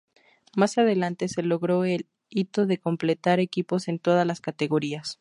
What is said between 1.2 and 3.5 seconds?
se logró el hito de completar